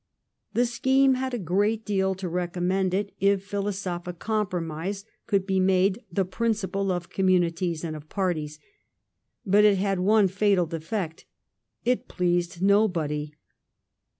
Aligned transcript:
The 0.55 0.65
scheme 0.65 1.13
had 1.13 1.35
a 1.35 1.37
great 1.37 1.85
deal 1.85 2.15
to 2.15 2.27
recommend 2.27 2.91
it 2.95 3.13
if 3.19 3.45
philosophic 3.45 4.17
compromise 4.17 5.05
could 5.27 5.45
be 5.45 5.59
made 5.59 6.03
the 6.11 6.25
principle 6.25 6.91
of 6.91 7.11
communities 7.11 7.83
and 7.83 7.95
of 7.95 8.09
parties; 8.09 8.57
but 9.45 9.63
it 9.63 9.77
had 9.77 9.99
one 9.99 10.27
fatal 10.27 10.65
defect— 10.65 11.25
it 11.85 12.07
pleased 12.07 12.63
nobody. 12.63 13.29